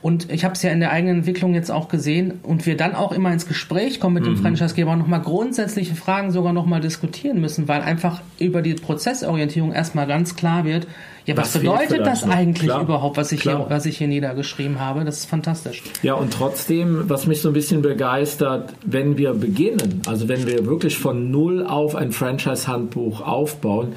und 0.01 0.31
ich 0.31 0.45
habe 0.45 0.53
es 0.53 0.61
ja 0.61 0.71
in 0.71 0.79
der 0.79 0.91
eigenen 0.91 1.17
Entwicklung 1.17 1.53
jetzt 1.53 1.71
auch 1.71 1.87
gesehen 1.87 2.39
und 2.43 2.65
wir 2.65 2.77
dann 2.77 2.95
auch 2.95 3.11
immer 3.11 3.33
ins 3.33 3.47
Gespräch 3.47 3.99
kommen 3.99 4.13
mit 4.13 4.25
dem 4.25 4.33
mhm. 4.33 4.37
Franchisegeber 4.37 4.91
und 4.91 4.99
nochmal 4.99 5.21
grundsätzliche 5.21 5.95
Fragen 5.95 6.31
sogar 6.31 6.53
nochmal 6.53 6.81
diskutieren 6.81 7.41
müssen, 7.41 7.67
weil 7.67 7.81
einfach 7.81 8.21
über 8.39 8.61
die 8.61 8.75
Prozessorientierung 8.75 9.73
erstmal 9.73 10.07
ganz 10.07 10.35
klar 10.35 10.65
wird, 10.65 10.87
ja, 11.25 11.35
was, 11.35 11.55
was 11.55 11.61
bedeutet 11.61 12.05
das 12.05 12.23
eigentlich 12.23 12.69
Klar. 12.69 12.83
überhaupt, 12.83 13.17
was 13.17 13.33
ich, 13.33 13.41
hier, 13.41 13.65
was 13.67 13.85
ich 13.85 13.97
hier 13.97 14.07
niedergeschrieben 14.07 14.79
habe? 14.79 15.03
Das 15.03 15.17
ist 15.17 15.25
fantastisch. 15.25 15.83
Ja, 16.01 16.13
und 16.13 16.31
trotzdem, 16.31 17.09
was 17.09 17.27
mich 17.27 17.41
so 17.41 17.49
ein 17.49 17.53
bisschen 17.53 17.81
begeistert, 17.81 18.73
wenn 18.85 19.17
wir 19.17 19.33
beginnen, 19.33 20.03
also 20.07 20.29
wenn 20.29 20.47
wir 20.47 20.65
wirklich 20.65 20.97
von 20.97 21.29
null 21.29 21.65
auf 21.67 21.95
ein 21.95 22.13
Franchise-Handbuch 22.13 23.19
aufbauen, 23.19 23.95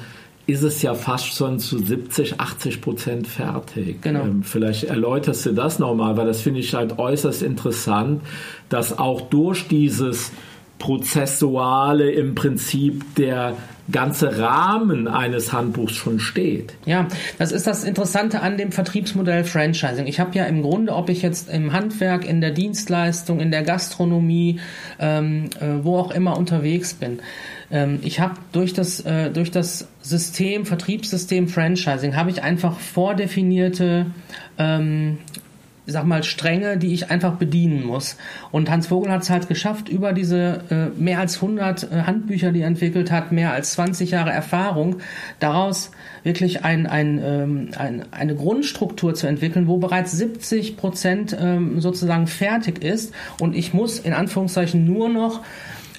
ist 0.51 0.63
es 0.63 0.81
ja 0.81 0.93
fast 0.93 1.35
schon 1.35 1.59
zu 1.59 1.79
70, 1.79 2.39
80 2.39 2.81
Prozent 2.81 3.27
fertig. 3.27 4.01
Genau. 4.01 4.21
Ähm, 4.21 4.43
vielleicht 4.43 4.83
erläuterst 4.83 5.45
du 5.45 5.53
das 5.53 5.79
nochmal, 5.79 6.17
weil 6.17 6.27
das 6.27 6.41
finde 6.41 6.59
ich 6.59 6.73
halt 6.73 6.99
äußerst 6.99 7.41
interessant, 7.41 8.21
dass 8.69 8.97
auch 8.97 9.21
durch 9.21 9.67
dieses 9.67 10.31
Prozessuale 10.77 12.11
im 12.11 12.35
Prinzip 12.35 13.15
der 13.15 13.55
ganze 13.91 14.39
Rahmen 14.39 15.07
eines 15.07 15.53
Handbuchs 15.53 15.93
schon 15.93 16.19
steht. 16.19 16.73
Ja, 16.85 17.07
das 17.37 17.51
ist 17.51 17.67
das 17.67 17.83
Interessante 17.83 18.41
an 18.41 18.57
dem 18.57 18.71
Vertriebsmodell 18.71 19.43
Franchising. 19.43 20.07
Ich 20.07 20.19
habe 20.19 20.35
ja 20.37 20.45
im 20.45 20.61
Grunde, 20.61 20.93
ob 20.93 21.09
ich 21.09 21.21
jetzt 21.21 21.49
im 21.49 21.73
Handwerk, 21.73 22.25
in 22.25 22.41
der 22.41 22.51
Dienstleistung, 22.51 23.39
in 23.39 23.51
der 23.51 23.63
Gastronomie, 23.63 24.59
ähm, 24.99 25.49
äh, 25.59 25.83
wo 25.83 25.97
auch 25.97 26.11
immer 26.11 26.37
unterwegs 26.37 26.93
bin, 26.93 27.19
ähm, 27.71 27.99
ich 28.01 28.19
habe 28.19 28.35
durch 28.51 28.73
das 28.73 29.01
äh, 29.01 29.31
durch 29.31 29.51
das 29.51 29.87
System 30.01 30.65
Vertriebssystem 30.65 31.47
Franchising 31.47 32.15
habe 32.15 32.29
ich 32.29 32.43
einfach 32.43 32.79
vordefinierte 32.79 34.07
ähm, 34.57 35.17
sag 35.91 36.05
mal, 36.05 36.23
Stränge, 36.23 36.77
die 36.77 36.93
ich 36.93 37.09
einfach 37.09 37.33
bedienen 37.33 37.83
muss. 37.83 38.17
Und 38.51 38.69
Hans 38.69 38.87
Vogel 38.87 39.11
hat 39.11 39.23
es 39.23 39.29
halt 39.29 39.47
geschafft, 39.47 39.89
über 39.89 40.13
diese 40.13 40.61
äh, 40.69 40.99
mehr 40.99 41.19
als 41.19 41.35
100 41.35 41.83
äh, 41.83 42.01
Handbücher, 42.03 42.51
die 42.51 42.61
er 42.61 42.67
entwickelt 42.67 43.11
hat, 43.11 43.31
mehr 43.31 43.51
als 43.51 43.73
20 43.73 44.11
Jahre 44.11 44.31
Erfahrung, 44.31 44.97
daraus 45.39 45.91
wirklich 46.23 46.63
ein, 46.63 46.85
ein, 46.85 47.19
ähm, 47.23 47.69
ein, 47.77 48.05
eine 48.11 48.35
Grundstruktur 48.35 49.15
zu 49.15 49.27
entwickeln, 49.27 49.67
wo 49.67 49.77
bereits 49.77 50.11
70 50.11 50.77
Prozent 50.77 51.35
ähm, 51.39 51.81
sozusagen 51.81 52.27
fertig 52.27 52.83
ist. 52.83 53.13
Und 53.39 53.55
ich 53.55 53.73
muss 53.73 53.99
in 53.99 54.13
Anführungszeichen 54.13 54.85
nur 54.85 55.09
noch 55.09 55.41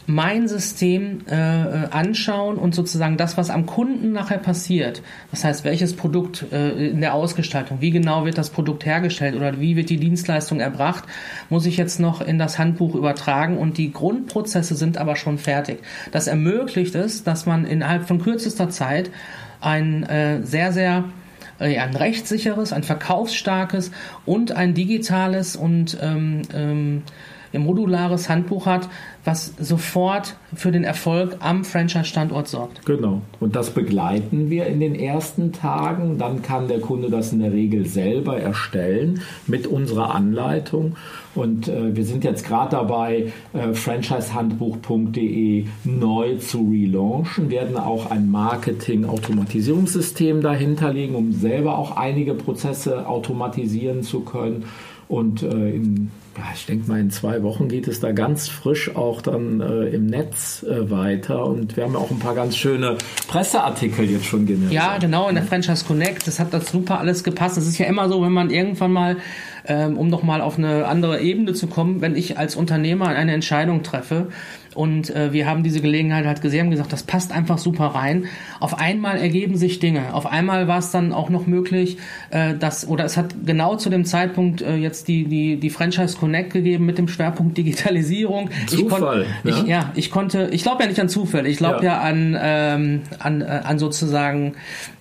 mein 0.07 0.49
System 0.49 1.21
äh, 1.27 1.35
anschauen 1.35 2.57
und 2.57 2.75
sozusagen 2.75 3.17
das, 3.17 3.37
was 3.37 3.51
am 3.51 3.67
Kunden 3.67 4.13
nachher 4.13 4.39
passiert, 4.39 5.03
das 5.31 5.45
heißt, 5.45 5.65
welches 5.65 5.95
Produkt 5.95 6.47
äh, 6.53 6.89
in 6.89 7.01
der 7.01 7.15
Ausgestaltung, 7.15 7.81
wie 7.81 7.91
genau 7.91 8.25
wird 8.25 8.39
das 8.39 8.51
Produkt 8.51 8.85
hergestellt 8.85 9.37
oder 9.37 9.61
wie 9.61 9.77
wird 9.77 9.91
die 9.91 9.99
Dienstleistung 9.99 10.61
erbracht, 10.61 11.05
muss 11.51 11.67
ich 11.67 11.77
jetzt 11.77 12.01
noch 12.01 12.21
in 12.21 12.39
das 12.39 12.59
Handbuch 12.59 12.95
übertragen 12.95 13.59
und 13.59 13.79
die 13.79 13.93
Grundprozesse 13.93 14.75
sind 14.75 14.99
aber 14.99 15.17
schon 15.17 15.39
fertig. 15.39 15.79
Das 16.11 16.27
ermöglicht 16.27 16.95
es, 16.95 17.23
dass 17.23 17.47
man 17.47 17.65
innerhalb 17.65 18.07
von 18.07 18.21
kürzester 18.21 18.71
Zeit 18.71 19.11
ein 19.61 20.03
äh, 20.05 20.43
sehr, 20.43 20.73
sehr 20.73 21.05
äh, 21.61 21.79
ein 21.79 21.95
rechtssicheres, 21.95 22.73
ein 22.73 22.83
verkaufsstarkes 22.83 23.93
und 24.27 24.53
ein 24.53 24.75
digitales 24.75 25.57
und 25.57 25.97
ähm, 26.03 26.43
ähm, 26.53 27.03
modulares 27.61 28.29
Handbuch 28.29 28.67
hat, 28.67 28.89
was 29.25 29.55
sofort 29.59 30.37
für 30.55 30.71
den 30.73 30.85
Erfolg 30.85 31.37
am 31.41 31.65
Franchise-Standort 31.65 32.49
sorgt. 32.49 32.87
Genau. 32.87 33.21
Und 33.41 33.55
das 33.55 33.69
begleiten 33.71 34.49
wir 34.51 34.67
in 34.67 34.81
den 34.81 34.95
ersten 34.95 35.53
Tagen. 35.53 36.17
Dann 36.19 36.43
kann 36.43 36.69
der 36.69 36.81
Kunde 36.81 37.11
das 37.11 37.33
in 37.33 37.41
der 37.41 37.53
Regel 37.53 37.87
selber 37.87 38.39
erstellen 38.39 39.21
mit 39.47 39.67
unserer 39.67 40.15
Anleitung. 40.15 40.97
Und 41.35 41.69
äh, 41.69 41.97
wir 41.97 42.05
sind 42.05 42.25
jetzt 42.25 42.47
gerade 42.47 42.73
dabei, 42.73 43.33
äh, 43.55 43.73
franchisehandbuch.de 43.73 45.65
neu 45.85 46.37
zu 46.37 46.69
relaunchen, 46.71 47.51
werden 47.51 47.79
auch 47.79 48.11
ein 48.11 48.31
Marketing-Automatisierungssystem 48.31 50.43
dahinterlegen, 50.43 51.17
um 51.17 51.33
selber 51.33 51.79
auch 51.79 51.97
einige 51.97 52.35
Prozesse 52.35 53.07
automatisieren 53.07 54.03
zu 54.03 54.21
können. 54.21 54.65
Und 55.09 55.43
äh, 55.43 55.71
in 55.71 56.11
ja, 56.37 56.45
ich 56.55 56.67
denke 56.67 56.89
mal, 56.89 56.99
in 56.99 57.11
zwei 57.11 57.43
Wochen 57.43 57.69
geht 57.69 57.89
es 57.89 58.01
da 58.01 58.13
ganz 58.13 58.49
frisch 58.49 58.97
auch 58.97 59.21
dann 59.21 59.61
äh, 59.61 59.89
im 59.89 60.07
Netz 60.07 60.63
äh, 60.63 60.91
weiter. 60.91 61.45
Und 61.47 61.77
wir 61.77 61.85
haben 61.85 61.93
ja 61.93 61.99
auch 61.99 62.11
ein 62.11 62.19
paar 62.19 62.35
ganz 62.35 62.57
schöne 62.57 62.97
Presseartikel 63.29 64.11
jetzt 64.11 64.25
schon 64.25 64.47
generiert. 64.47 64.73
Ja, 64.73 64.97
genau, 64.99 65.29
in 65.29 65.35
der 65.35 65.45
Franchise 65.45 65.85
Connect. 65.85 66.27
Das 66.27 66.41
hat 66.41 66.55
das 66.55 66.71
super 66.71 66.99
alles 66.99 67.23
gepasst. 67.23 67.59
Es 67.59 67.67
ist 67.67 67.79
ja 67.79 67.87
immer 67.87 68.09
so, 68.09 68.23
wenn 68.23 68.33
man 68.33 68.51
irgendwann 68.51 68.93
mal 68.93 69.17
ähm, 69.67 69.97
um 69.97 70.09
nochmal 70.09 70.41
auf 70.41 70.59
eine 70.59 70.87
andere 70.87 71.21
Ebene 71.21 71.55
zu 71.55 71.67
kommen, 71.67 72.01
wenn 72.01 72.17
ich 72.17 72.39
als 72.39 72.57
Unternehmer 72.57 73.09
eine 73.09 73.33
Entscheidung 73.33 73.83
treffe 73.83 74.29
und 74.75 75.15
äh, 75.15 75.33
wir 75.33 75.47
haben 75.47 75.63
diese 75.63 75.81
Gelegenheit 75.81 76.25
halt 76.25 76.41
gesehen, 76.41 76.63
haben 76.63 76.71
gesagt, 76.71 76.93
das 76.93 77.03
passt 77.03 77.33
einfach 77.33 77.59
super 77.59 77.87
rein. 77.87 78.27
Auf 78.61 78.79
einmal 78.79 79.19
ergeben 79.19 79.57
sich 79.57 79.79
Dinge. 79.79 80.15
Auf 80.15 80.27
einmal 80.27 80.69
war 80.69 80.79
es 80.79 80.91
dann 80.91 81.13
auch 81.13 81.29
noch 81.29 81.47
möglich, 81.47 81.99
äh, 82.31 82.55
dass, 82.55 82.87
oder 82.87 83.05
es 83.05 83.17
hat 83.17 83.35
genau 83.45 83.77
zu 83.77 83.91
dem 83.91 84.05
Zeitpunkt 84.05 84.63
äh, 84.63 84.77
jetzt 84.77 85.09
die, 85.09 85.25
die, 85.25 85.57
die 85.57 85.71
Franchise 85.71 86.17
Connect 86.17 86.53
gegeben 86.53 86.87
mit 86.87 86.99
dem 86.99 87.09
Schwerpunkt 87.09 87.59
Digitalisierung. 87.59 88.51
Zufall. 88.67 89.27
Ich 89.45 89.53
kon, 89.53 89.65
ich, 89.65 89.69
ja, 89.69 89.93
ich 89.95 90.11
konnte, 90.11 90.49
ich 90.53 90.63
glaube 90.63 90.83
ja 90.83 90.89
nicht 90.89 91.01
an 91.01 91.09
Zufälle, 91.09 91.49
ich 91.49 91.59
glaube 91.59 91.85
ja. 91.85 91.93
ja, 91.93 92.01
an, 92.01 92.39
ähm, 92.41 93.01
an, 93.19 93.43
äh, 93.43 93.45
an 93.65 93.79
sozusagen 93.79 94.55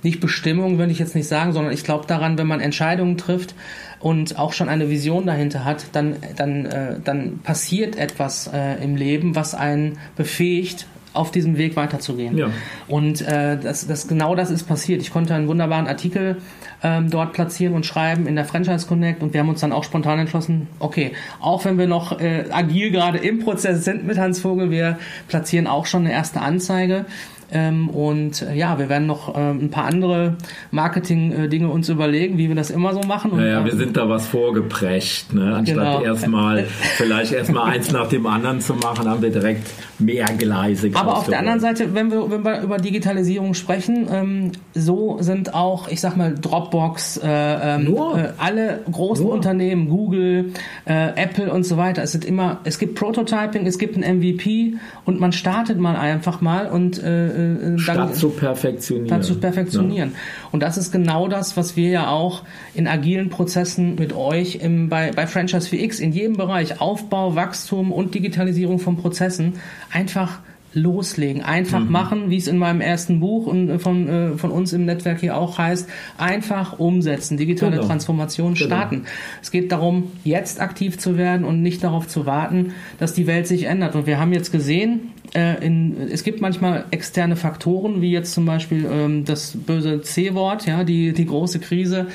nicht 0.03 0.19
Bestimmung, 0.19 0.79
würde 0.79 0.91
ich 0.91 0.99
jetzt 0.99 1.15
nicht 1.15 1.27
sagen, 1.27 1.53
sondern 1.53 1.73
ich 1.73 1.83
glaube 1.83 2.05
daran, 2.07 2.37
wenn 2.37 2.47
man 2.47 2.59
Entscheidungen 2.59 3.17
trifft, 3.17 3.55
und 4.01 4.39
auch 4.39 4.53
schon 4.53 4.69
eine 4.69 4.89
Vision 4.89 5.25
dahinter 5.25 5.65
hat, 5.65 5.85
dann, 5.91 6.15
dann, 6.35 6.65
äh, 6.65 6.95
dann 7.03 7.39
passiert 7.39 7.95
etwas 7.95 8.49
äh, 8.53 8.83
im 8.83 8.95
Leben, 8.95 9.35
was 9.35 9.53
einen 9.53 9.97
befähigt, 10.15 10.87
auf 11.13 11.31
diesem 11.31 11.57
Weg 11.57 11.75
weiterzugehen. 11.75 12.37
Ja. 12.37 12.51
Und 12.87 13.21
äh, 13.21 13.57
das, 13.57 13.85
das, 13.85 14.07
genau 14.07 14.33
das 14.35 14.49
ist 14.49 14.63
passiert. 14.63 15.01
Ich 15.01 15.11
konnte 15.11 15.35
einen 15.35 15.47
wunderbaren 15.47 15.87
Artikel 15.87 16.37
ähm, 16.83 17.09
dort 17.09 17.33
platzieren 17.33 17.75
und 17.75 17.85
schreiben 17.85 18.27
in 18.27 18.35
der 18.35 18.45
Franchise 18.45 18.87
Connect 18.87 19.21
und 19.21 19.33
wir 19.33 19.41
haben 19.41 19.49
uns 19.49 19.59
dann 19.59 19.73
auch 19.73 19.83
spontan 19.83 20.19
entschlossen, 20.19 20.67
okay, 20.79 21.11
auch 21.39 21.65
wenn 21.65 21.77
wir 21.77 21.87
noch 21.87 22.19
äh, 22.19 22.45
agil 22.49 22.91
gerade 22.91 23.17
im 23.17 23.39
Prozess 23.39 23.83
sind 23.83 24.05
mit 24.05 24.17
Hans 24.17 24.39
Vogel, 24.39 24.71
wir 24.71 24.97
platzieren 25.27 25.67
auch 25.67 25.85
schon 25.85 26.05
eine 26.05 26.13
erste 26.13 26.41
Anzeige 26.41 27.05
ähm, 27.51 27.89
und 27.89 28.41
äh, 28.41 28.55
ja, 28.55 28.79
wir 28.79 28.87
werden 28.87 29.07
noch 29.07 29.35
ähm, 29.35 29.65
ein 29.65 29.69
paar 29.69 29.85
andere 29.85 30.35
Marketing-Dinge 30.71 31.67
uns 31.67 31.89
überlegen, 31.89 32.37
wie 32.37 32.47
wir 32.47 32.55
das 32.55 32.69
immer 32.69 32.93
so 32.93 33.01
machen. 33.01 33.31
Und, 33.31 33.39
naja, 33.39 33.65
wir 33.65 33.75
sind 33.75 33.97
da 33.97 34.07
was 34.07 34.27
vorgeprescht, 34.27 35.33
ne? 35.33 35.55
Anstatt 35.55 35.77
genau. 35.77 36.01
erstmal 36.01 36.63
vielleicht 36.97 37.33
erstmal 37.33 37.71
eins 37.71 37.91
nach 37.91 38.07
dem 38.07 38.25
anderen 38.25 38.61
zu 38.61 38.73
machen, 38.75 39.09
haben 39.09 39.21
wir 39.21 39.31
direkt 39.31 39.69
mehr 39.99 40.25
Gleise. 40.37 40.91
Aber 40.93 41.17
auf 41.17 41.27
der 41.27 41.39
anderen 41.39 41.59
Seite, 41.59 41.93
wenn 41.93 42.11
wir, 42.11 42.29
wenn 42.31 42.43
wir 42.43 42.61
über 42.61 42.77
Digitalisierung 42.77 43.53
sprechen, 43.53 44.07
ähm, 44.11 44.51
so 44.73 45.17
sind 45.19 45.53
auch, 45.53 45.89
ich 45.89 45.99
sag 45.99 46.15
mal, 46.15 46.33
Dropbox, 46.33 47.17
äh, 47.17 47.27
ähm, 47.27 47.95
äh, 47.95 48.29
alle 48.37 48.79
großen 48.91 49.25
Nur. 49.25 49.33
Unternehmen, 49.33 49.89
Google, 49.89 50.53
äh, 50.85 51.09
Apple 51.15 51.51
und 51.51 51.63
so 51.63 51.77
weiter. 51.77 52.01
Es 52.03 52.13
sind 52.13 52.25
immer, 52.25 52.59
es 52.63 52.79
gibt 52.79 52.95
Prototyping, 52.95 53.65
es 53.65 53.77
gibt 53.77 53.97
ein 53.97 54.17
MVP 54.17 54.75
und 55.05 55.19
man 55.19 55.31
startet 55.31 55.79
mal 55.79 55.95
einfach 55.95 56.41
mal 56.41 56.67
und 56.67 57.01
äh, 57.01 57.40
äh, 57.41 57.79
statt 57.79 57.97
dann, 57.97 58.13
zu 58.13 58.29
perfektionieren. 58.29 59.07
Statt 59.07 59.23
zu 59.25 59.39
perfektionieren. 59.39 60.11
Ja. 60.11 60.49
Und 60.51 60.61
das 60.61 60.77
ist 60.77 60.91
genau 60.91 61.27
das, 61.27 61.57
was 61.57 61.75
wir 61.75 61.89
ja 61.89 62.09
auch 62.09 62.43
in 62.73 62.87
agilen 62.87 63.29
Prozessen 63.29 63.95
mit 63.95 64.13
euch 64.13 64.55
im, 64.55 64.89
bei, 64.89 65.11
bei 65.11 65.27
Franchise 65.27 65.69
4X 65.69 65.99
in 65.99 66.11
jedem 66.11 66.37
Bereich 66.37 66.81
Aufbau, 66.81 67.35
Wachstum 67.35 67.91
und 67.91 68.13
Digitalisierung 68.15 68.79
von 68.79 68.97
Prozessen 68.97 69.53
einfach 69.91 70.39
loslegen, 70.73 71.41
einfach 71.41 71.81
mhm. 71.81 71.91
machen, 71.91 72.29
wie 72.29 72.37
es 72.37 72.47
in 72.47 72.57
meinem 72.57 72.81
ersten 72.81 73.19
Buch 73.19 73.45
und 73.45 73.69
äh, 73.69 73.79
von, 73.79 74.07
äh, 74.07 74.37
von 74.37 74.51
uns 74.51 74.71
im 74.73 74.85
Netzwerk 74.85 75.19
hier 75.19 75.37
auch 75.37 75.57
heißt, 75.57 75.89
einfach 76.17 76.79
umsetzen, 76.79 77.37
digitale 77.37 77.77
genau. 77.77 77.87
Transformation 77.87 78.53
genau. 78.53 78.65
starten. 78.65 78.95
Genau. 78.97 79.09
Es 79.41 79.51
geht 79.51 79.71
darum, 79.71 80.11
jetzt 80.23 80.61
aktiv 80.61 80.97
zu 80.97 81.17
werden 81.17 81.45
und 81.45 81.61
nicht 81.61 81.83
darauf 81.83 82.07
zu 82.07 82.25
warten, 82.25 82.73
dass 82.99 83.13
die 83.13 83.27
Welt 83.27 83.47
sich 83.47 83.65
ändert. 83.65 83.95
Und 83.95 84.07
wir 84.07 84.19
haben 84.19 84.31
jetzt 84.31 84.51
gesehen, 84.51 85.11
äh, 85.33 85.65
in, 85.65 86.09
es 86.11 86.23
gibt 86.23 86.41
manchmal 86.41 86.85
externe 86.91 87.35
Faktoren, 87.35 88.01
wie 88.01 88.11
jetzt 88.11 88.33
zum 88.33 88.45
Beispiel 88.45 88.87
ähm, 88.91 89.25
das 89.25 89.55
böse 89.55 90.01
C-Wort, 90.01 90.65
ja, 90.65 90.83
die, 90.83 91.13
die 91.13 91.25
große 91.25 91.59
Krise. 91.59 92.07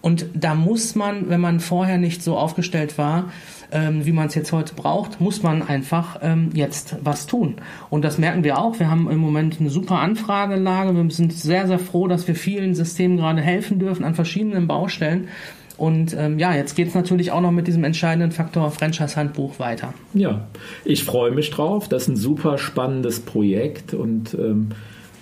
Und 0.00 0.26
da 0.34 0.54
muss 0.54 0.94
man, 0.94 1.28
wenn 1.28 1.40
man 1.40 1.60
vorher 1.60 1.98
nicht 1.98 2.22
so 2.22 2.36
aufgestellt 2.38 2.98
war, 2.98 3.32
ähm, 3.70 4.06
wie 4.06 4.12
man 4.12 4.28
es 4.28 4.34
jetzt 4.34 4.52
heute 4.52 4.74
braucht, 4.74 5.20
muss 5.20 5.42
man 5.42 5.62
einfach 5.62 6.20
ähm, 6.22 6.50
jetzt 6.54 6.96
was 7.02 7.26
tun. 7.26 7.56
Und 7.90 8.02
das 8.04 8.16
merken 8.16 8.44
wir 8.44 8.58
auch. 8.58 8.78
Wir 8.78 8.90
haben 8.90 9.10
im 9.10 9.18
Moment 9.18 9.60
eine 9.60 9.70
super 9.70 9.98
Anfragelage. 9.98 10.94
Wir 10.94 11.10
sind 11.10 11.32
sehr, 11.32 11.66
sehr 11.66 11.78
froh, 11.78 12.08
dass 12.08 12.26
wir 12.28 12.34
vielen 12.34 12.74
Systemen 12.74 13.18
gerade 13.18 13.42
helfen 13.42 13.78
dürfen 13.78 14.04
an 14.04 14.14
verschiedenen 14.14 14.66
Baustellen. 14.66 15.28
Und 15.78 16.14
ähm, 16.18 16.40
ja, 16.40 16.54
jetzt 16.54 16.74
geht 16.74 16.88
es 16.88 16.94
natürlich 16.94 17.30
auch 17.30 17.40
noch 17.40 17.52
mit 17.52 17.68
diesem 17.68 17.84
entscheidenden 17.84 18.32
Faktor 18.32 18.70
Franchise-Handbuch 18.72 19.60
weiter. 19.60 19.94
Ja, 20.12 20.48
ich 20.84 21.04
freue 21.04 21.30
mich 21.30 21.50
drauf. 21.50 21.88
Das 21.88 22.02
ist 22.02 22.08
ein 22.08 22.16
super 22.16 22.58
spannendes 22.58 23.20
Projekt 23.20 23.94
und 23.94 24.34
ähm, 24.34 24.70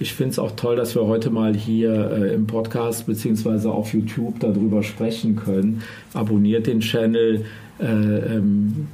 ich 0.00 0.14
finde 0.14 0.32
es 0.32 0.38
auch 0.38 0.52
toll, 0.56 0.74
dass 0.76 0.94
wir 0.94 1.06
heute 1.06 1.28
mal 1.28 1.54
hier 1.54 2.10
äh, 2.10 2.34
im 2.34 2.46
Podcast 2.46 3.06
beziehungsweise 3.06 3.70
auf 3.70 3.92
YouTube 3.92 4.40
darüber 4.40 4.82
sprechen 4.82 5.36
können. 5.36 5.82
Abonniert 6.14 6.66
den 6.66 6.80
Channel, 6.80 7.44
äh, 7.78 7.84
ähm, 7.84 8.88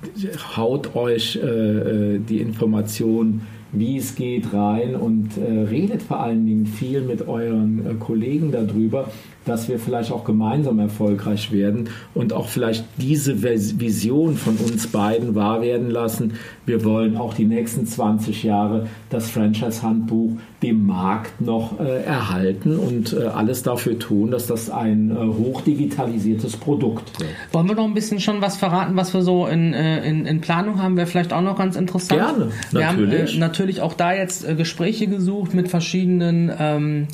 haut 0.56 0.96
euch 0.96 1.38
äh, 1.42 1.46
äh 1.46 2.18
die 2.18 2.38
Informationen 2.38 3.46
wie 3.72 3.96
es 3.96 4.14
geht, 4.14 4.52
rein 4.52 4.94
und 4.94 5.30
äh, 5.38 5.62
redet 5.62 6.02
vor 6.02 6.20
allen 6.20 6.46
Dingen 6.46 6.66
viel 6.66 7.00
mit 7.00 7.26
euren 7.26 7.86
äh, 7.86 7.94
Kollegen 7.94 8.52
darüber, 8.52 9.10
dass 9.44 9.68
wir 9.68 9.78
vielleicht 9.78 10.12
auch 10.12 10.24
gemeinsam 10.24 10.78
erfolgreich 10.78 11.52
werden 11.52 11.88
und 12.14 12.32
auch 12.32 12.48
vielleicht 12.48 12.84
diese 12.98 13.42
Vision 13.42 14.36
von 14.36 14.56
uns 14.56 14.86
beiden 14.86 15.34
wahr 15.34 15.62
werden 15.62 15.90
lassen. 15.90 16.34
Wir 16.66 16.84
wollen 16.84 17.16
auch 17.16 17.34
die 17.34 17.44
nächsten 17.44 17.86
20 17.86 18.42
Jahre 18.42 18.86
das 19.10 19.30
Franchise-Handbuch 19.30 20.32
dem 20.62 20.86
Markt 20.86 21.40
noch 21.40 21.80
äh, 21.80 22.04
erhalten 22.04 22.78
und 22.78 23.12
äh, 23.12 23.24
alles 23.24 23.62
dafür 23.62 23.98
tun, 23.98 24.30
dass 24.30 24.46
das 24.46 24.70
ein 24.70 25.10
äh, 25.10 25.14
hochdigitalisiertes 25.14 26.56
Produkt 26.56 27.18
wird. 27.18 27.30
Wollen 27.50 27.68
wir 27.68 27.74
noch 27.74 27.84
ein 27.84 27.94
bisschen 27.94 28.20
schon 28.20 28.40
was 28.40 28.56
verraten, 28.56 28.96
was 28.96 29.12
wir 29.12 29.22
so 29.22 29.46
in, 29.46 29.74
äh, 29.74 30.06
in, 30.08 30.24
in 30.24 30.40
Planung 30.40 30.80
haben? 30.80 30.96
Wäre 30.96 31.06
vielleicht 31.06 31.32
auch 31.32 31.40
noch 31.40 31.58
ganz 31.58 31.74
interessant. 31.74 32.20
Gerne, 32.20 32.52
wir 32.70 32.80
natürlich. 32.80 33.30
haben 33.30 33.36
äh, 33.36 33.38
natürlich 33.40 33.80
auch 33.80 33.94
da 33.94 34.12
jetzt 34.12 34.48
äh, 34.48 34.54
Gespräche 34.54 35.08
gesucht 35.08 35.52
mit 35.52 35.68
verschiedenen 35.68 36.52
ähm, 36.56 37.08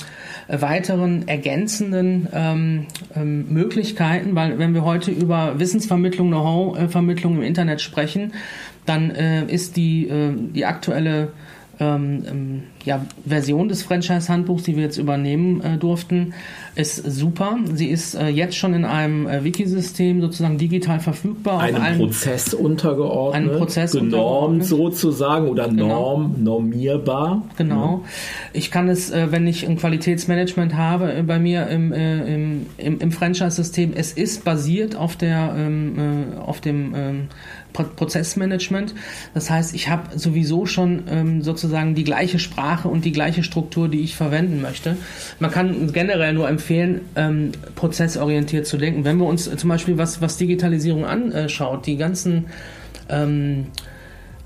weiteren 0.48 1.28
ergänzenden 1.28 2.28
ähm, 2.32 2.86
ähm, 3.14 3.52
Möglichkeiten, 3.52 4.34
weil 4.34 4.58
wenn 4.58 4.74
wir 4.74 4.84
heute 4.84 5.10
über 5.10 5.58
Wissensvermittlung, 5.58 6.28
Know-how-Vermittlung 6.28 7.36
im 7.36 7.42
Internet 7.42 7.80
sprechen, 7.80 8.32
dann 8.86 9.10
äh, 9.10 9.44
ist 9.44 9.76
die, 9.76 10.08
äh, 10.08 10.32
die 10.34 10.64
aktuelle 10.64 11.32
ähm, 11.80 12.24
ähm, 12.26 12.62
ja, 12.84 13.04
Version 13.26 13.68
des 13.68 13.82
Franchise-Handbuchs, 13.82 14.62
die 14.62 14.76
wir 14.76 14.84
jetzt 14.84 14.98
übernehmen 14.98 15.60
äh, 15.60 15.76
durften, 15.76 16.34
ist 16.74 16.96
super. 16.96 17.58
Sie 17.74 17.88
ist 17.88 18.14
äh, 18.14 18.28
jetzt 18.28 18.56
schon 18.56 18.72
in 18.72 18.84
einem 18.84 19.26
äh, 19.26 19.42
Wikisystem 19.42 20.20
sozusagen 20.20 20.58
digital 20.58 21.00
verfügbar. 21.00 21.60
Einem 21.60 21.82
allen, 21.82 21.98
Prozess 21.98 22.54
untergeordnet, 22.54 23.50
einem 23.50 23.58
Prozess 23.58 23.92
genormt 23.92 24.64
sozusagen 24.64 25.48
oder 25.48 25.68
genau. 25.68 25.88
norm, 25.88 26.34
normierbar. 26.38 27.42
Genau. 27.56 28.02
Ja. 28.04 28.10
Ich 28.52 28.70
kann 28.70 28.88
es, 28.88 29.10
äh, 29.10 29.26
wenn 29.30 29.46
ich 29.48 29.66
ein 29.66 29.76
Qualitätsmanagement 29.76 30.76
habe 30.76 31.12
äh, 31.12 31.22
bei 31.22 31.40
mir 31.40 31.66
im, 31.66 31.92
äh, 31.92 32.34
im, 32.34 32.66
im, 32.76 33.00
im 33.00 33.10
Franchise-System, 33.10 33.92
es 33.94 34.12
ist 34.12 34.44
basiert 34.44 34.94
auf, 34.94 35.16
der, 35.16 35.54
ähm, 35.56 36.32
auf 36.38 36.60
dem 36.60 36.94
ähm, 36.94 37.28
Prozessmanagement. 37.72 38.94
Das 39.34 39.50
heißt, 39.50 39.74
ich 39.74 39.88
habe 39.88 40.18
sowieso 40.18 40.66
schon 40.66 41.04
ähm, 41.10 41.42
sozusagen 41.42 41.94
die 41.94 42.04
gleiche 42.04 42.38
Sprache 42.38 42.67
und 42.88 43.04
die 43.04 43.12
gleiche 43.12 43.42
Struktur, 43.42 43.88
die 43.88 44.00
ich 44.00 44.16
verwenden 44.16 44.60
möchte. 44.60 44.96
Man 45.40 45.50
kann 45.50 45.92
generell 45.92 46.32
nur 46.32 46.48
empfehlen, 46.48 47.00
ähm, 47.16 47.52
prozessorientiert 47.74 48.66
zu 48.66 48.76
denken. 48.76 49.04
Wenn 49.04 49.18
wir 49.18 49.26
uns 49.26 49.50
zum 49.56 49.68
Beispiel 49.68 49.98
was, 49.98 50.20
was 50.20 50.36
Digitalisierung 50.36 51.04
anschaut, 51.04 51.86
die 51.86 51.96
ganzen 51.96 52.46
ähm, 53.08 53.66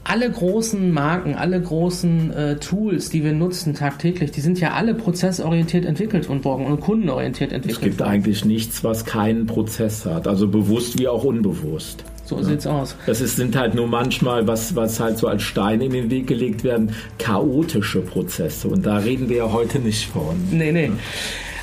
alle 0.04 0.30
großen 0.30 0.92
Marken, 0.92 1.34
alle 1.34 1.60
großen 1.60 2.32
äh, 2.32 2.56
Tools, 2.56 3.10
die 3.10 3.22
wir 3.22 3.32
nutzen 3.32 3.74
tagtäglich, 3.74 4.32
die 4.32 4.40
sind 4.40 4.58
ja 4.58 4.72
alle 4.72 4.94
prozessorientiert 4.94 5.84
entwickelt 5.84 6.28
und 6.28 6.44
worden 6.44 6.66
und 6.66 6.80
kundenorientiert 6.80 7.52
entwickelt. 7.52 7.78
Es 7.78 7.84
gibt 7.84 8.00
worden. 8.00 8.10
eigentlich 8.10 8.44
nichts, 8.44 8.82
was 8.82 9.04
keinen 9.04 9.46
Prozess 9.46 10.04
hat, 10.04 10.26
also 10.26 10.48
bewusst 10.48 10.98
wie 10.98 11.06
auch 11.06 11.24
unbewusst. 11.24 12.04
So 12.32 12.38
ja. 12.38 12.44
sieht's 12.44 12.66
aus. 12.66 12.96
Das 13.06 13.20
ist, 13.20 13.36
sind 13.36 13.56
halt 13.56 13.74
nur 13.74 13.86
manchmal, 13.86 14.46
was, 14.46 14.74
was 14.74 15.00
halt 15.00 15.18
so 15.18 15.28
als 15.28 15.42
Steine 15.42 15.84
in 15.84 15.92
den 15.92 16.10
Weg 16.10 16.26
gelegt 16.26 16.64
werden, 16.64 16.94
chaotische 17.18 18.00
Prozesse. 18.00 18.68
Und 18.68 18.86
da 18.86 18.98
reden 18.98 19.28
wir 19.28 19.36
ja 19.36 19.52
heute 19.52 19.78
nicht 19.78 20.08
von. 20.08 20.36
Nee, 20.50 20.72
nee. 20.72 20.90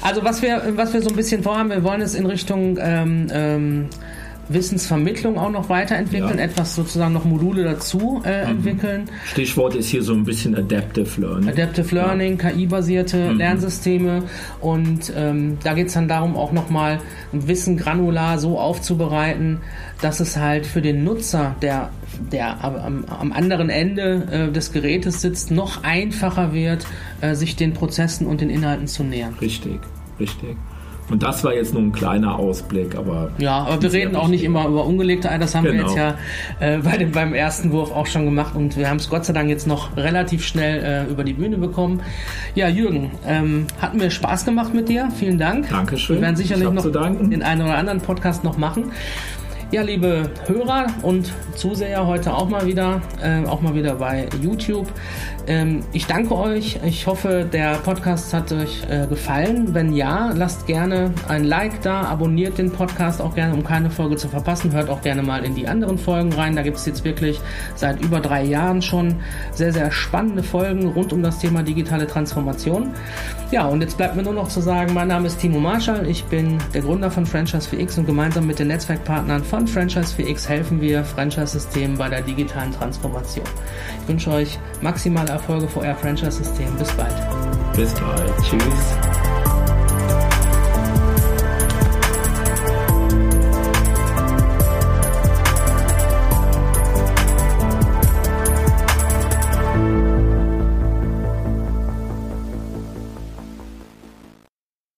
Also 0.01 0.23
was 0.23 0.41
wir, 0.41 0.61
was 0.75 0.93
wir 0.93 1.01
so 1.01 1.09
ein 1.09 1.15
bisschen 1.15 1.43
vorhaben, 1.43 1.69
wir 1.69 1.83
wollen 1.83 2.01
es 2.01 2.15
in 2.15 2.25
Richtung 2.25 2.77
ähm, 2.79 3.27
ähm, 3.31 3.85
Wissensvermittlung 4.49 5.37
auch 5.37 5.51
noch 5.51 5.69
weiterentwickeln, 5.69 6.39
ja. 6.39 6.45
etwas 6.45 6.75
sozusagen 6.75 7.13
noch 7.13 7.23
Module 7.23 7.63
dazu 7.63 8.21
äh, 8.25 8.43
mhm. 8.43 8.51
entwickeln. 8.51 9.09
Stichwort 9.25 9.75
ist 9.75 9.89
hier 9.89 10.03
so 10.03 10.13
ein 10.13 10.23
bisschen 10.23 10.55
Adaptive 10.55 11.21
Learning. 11.21 11.49
Adaptive 11.49 11.95
Learning, 11.95 12.39
ja. 12.39 12.49
KI-basierte 12.49 13.31
mhm. 13.31 13.37
Lernsysteme 13.37 14.23
und 14.59 15.13
ähm, 15.15 15.57
da 15.63 15.73
geht 15.73 15.87
es 15.87 15.93
dann 15.93 16.07
darum, 16.07 16.35
auch 16.35 16.51
nochmal 16.51 16.99
Wissen 17.31 17.77
granular 17.77 18.39
so 18.39 18.59
aufzubereiten, 18.59 19.59
dass 20.01 20.19
es 20.19 20.37
halt 20.37 20.65
für 20.65 20.81
den 20.81 21.03
Nutzer, 21.03 21.55
der, 21.61 21.91
der 22.31 22.63
am, 22.63 23.05
am 23.05 23.31
anderen 23.31 23.69
Ende 23.69 24.49
äh, 24.49 24.51
des 24.51 24.71
Gerätes 24.71 25.21
sitzt, 25.21 25.51
noch 25.51 25.83
einfacher 25.83 26.53
wird, 26.53 26.87
äh, 27.21 27.35
sich 27.35 27.55
den 27.55 27.73
Prozessen 27.73 28.25
und 28.25 28.41
den 28.41 28.49
Inhalten 28.49 28.87
zu 28.87 29.03
nähern. 29.03 29.35
Richtig, 29.39 29.79
richtig. 30.19 30.57
Und 31.09 31.23
das 31.23 31.43
war 31.43 31.53
jetzt 31.53 31.73
nur 31.73 31.81
ein 31.81 31.91
kleiner 31.91 32.37
Ausblick, 32.37 32.95
aber. 32.95 33.31
Ja, 33.37 33.59
aber 33.59 33.81
wir 33.81 33.91
reden 33.91 34.15
auch 34.15 34.27
nicht 34.27 34.43
immer 34.43 34.67
über 34.67 34.85
ungelegte 34.85 35.29
Eier. 35.29 35.39
Das 35.39 35.55
haben 35.55 35.65
genau. 35.65 35.77
wir 35.77 35.81
jetzt 35.87 35.97
ja 35.97 36.15
äh, 36.59 36.77
bei 36.79 36.97
dem, 36.97 37.11
beim 37.11 37.33
ersten 37.33 37.71
Wurf 37.71 37.91
auch 37.91 38.07
schon 38.07 38.25
gemacht 38.25 38.55
und 38.55 38.77
wir 38.77 38.89
haben 38.89 38.97
es 38.97 39.09
Gott 39.09 39.25
sei 39.25 39.33
Dank 39.33 39.49
jetzt 39.49 39.67
noch 39.67 39.95
relativ 39.97 40.45
schnell 40.45 40.83
äh, 41.07 41.11
über 41.11 41.23
die 41.23 41.33
Bühne 41.33 41.57
bekommen. 41.57 42.01
Ja, 42.55 42.67
Jürgen, 42.67 43.11
ähm, 43.25 43.67
hat 43.81 43.95
mir 43.95 44.11
Spaß 44.11 44.45
gemacht 44.45 44.73
mit 44.73 44.89
dir. 44.89 45.09
Vielen 45.17 45.39
Dank. 45.39 45.69
Dankeschön. 45.69 46.17
Wir 46.17 46.21
werden 46.23 46.35
sicherlich 46.35 46.69
noch 46.69 46.83
den 46.91 47.43
einen 47.43 47.61
oder 47.61 47.75
anderen 47.75 48.01
Podcast 48.01 48.43
noch 48.43 48.57
machen. 48.57 48.91
Ja, 49.71 49.83
liebe 49.83 50.31
Hörer 50.47 50.87
und 51.03 51.31
Zuseher 51.53 52.07
heute 52.07 52.33
auch 52.33 52.49
mal 52.49 52.65
wieder, 52.65 53.01
äh, 53.21 53.45
auch 53.45 53.61
mal 53.61 53.75
wieder 53.75 53.93
bei 53.93 54.27
YouTube. 54.41 54.87
Ähm, 55.45 55.81
ich 55.93 56.07
danke 56.07 56.35
euch. 56.35 56.79
Ich 56.83 57.05
hoffe, 57.05 57.47
der 57.51 57.75
Podcast 57.75 58.33
hat 58.33 58.51
euch 58.51 58.81
äh, 58.89 59.05
gefallen. 59.05 59.75
Wenn 59.75 59.93
ja, 59.93 60.31
lasst 60.33 60.65
gerne 60.65 61.13
ein 61.27 61.43
Like 61.43 61.83
da, 61.83 62.01
abonniert 62.01 62.57
den 62.57 62.71
Podcast 62.71 63.21
auch 63.21 63.35
gerne, 63.35 63.53
um 63.53 63.63
keine 63.63 63.91
Folge 63.91 64.15
zu 64.15 64.27
verpassen. 64.27 64.71
Hört 64.71 64.89
auch 64.89 65.03
gerne 65.03 65.21
mal 65.21 65.45
in 65.45 65.53
die 65.53 65.67
anderen 65.67 65.99
Folgen 65.99 66.33
rein. 66.33 66.55
Da 66.55 66.63
gibt 66.63 66.77
es 66.77 66.87
jetzt 66.87 67.03
wirklich 67.03 67.39
seit 67.75 68.01
über 68.01 68.21
drei 68.21 68.43
Jahren 68.43 68.81
schon 68.81 69.17
sehr, 69.51 69.71
sehr 69.71 69.91
spannende 69.91 70.41
Folgen 70.41 70.87
rund 70.87 71.13
um 71.13 71.21
das 71.21 71.37
Thema 71.37 71.61
digitale 71.61 72.07
Transformation. 72.07 72.89
Ja, 73.51 73.67
und 73.67 73.81
jetzt 73.81 73.97
bleibt 73.97 74.15
mir 74.15 74.23
nur 74.23 74.33
noch 74.33 74.47
zu 74.47 74.61
sagen, 74.61 74.93
mein 74.93 75.07
Name 75.09 75.27
ist 75.27 75.39
Timo 75.39 75.59
Marschall. 75.59 76.07
Ich 76.07 76.23
bin 76.25 76.57
der 76.73 76.81
Gründer 76.81 77.11
von 77.11 77.25
Franchise 77.25 77.67
4X 77.69 77.99
und 77.99 78.05
gemeinsam 78.05 78.47
mit 78.47 78.59
den 78.59 78.67
Netzwerkpartnern 78.67 79.43
von 79.43 79.58
von 79.59 79.67
Franchise 79.67 80.15
4X 80.15 80.47
helfen 80.47 80.79
wir 80.79 81.03
Franchise-Systemen 81.03 81.97
bei 81.97 82.07
der 82.07 82.21
digitalen 82.21 82.71
Transformation. 82.71 83.45
Ich 84.01 84.07
wünsche 84.07 84.31
euch 84.31 84.57
maximale 84.81 85.31
Erfolge 85.31 85.67
für 85.67 85.81
euer 85.81 85.95
Franchise-System. 85.95 86.73
Bis 86.77 86.91
bald. 86.93 87.15
Bis 87.75 87.93
bald. 87.95 88.33
Tschüss. 88.41 89.08